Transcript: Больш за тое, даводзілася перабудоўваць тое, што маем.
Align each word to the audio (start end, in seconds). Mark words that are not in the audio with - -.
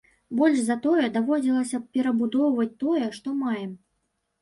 Больш 0.37 0.61
за 0.69 0.77
тое, 0.85 1.03
даводзілася 1.19 1.83
перабудоўваць 1.99 2.69
тое, 2.83 3.07
што 3.19 3.39
маем. 3.47 3.81